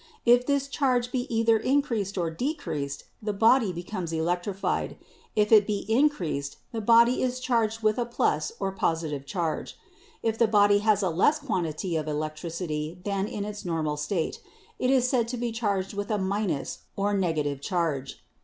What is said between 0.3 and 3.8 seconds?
this charge be either increased or decreased, the body